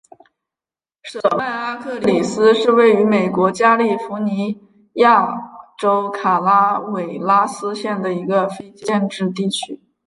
[1.03, 4.59] 舍曼阿克里斯是位于美国加利福尼
[4.93, 5.27] 亚
[5.79, 9.79] 州卡拉韦拉斯县的一个非建制地区。